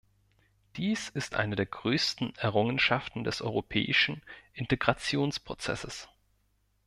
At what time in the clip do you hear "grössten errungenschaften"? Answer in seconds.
1.67-3.23